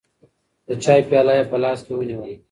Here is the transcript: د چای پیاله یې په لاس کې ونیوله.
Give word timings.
د 0.67 0.69
چای 0.83 1.01
پیاله 1.09 1.33
یې 1.37 1.43
په 1.51 1.57
لاس 1.63 1.79
کې 1.85 1.93
ونیوله. 1.95 2.35